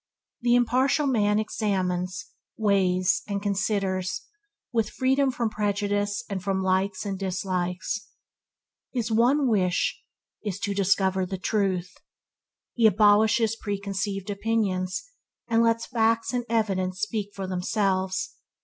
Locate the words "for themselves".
17.35-18.37